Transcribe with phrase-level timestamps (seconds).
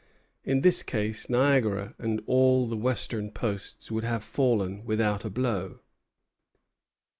[0.43, 5.81] In this case Niagara and all the western posts would have fallen without a blow.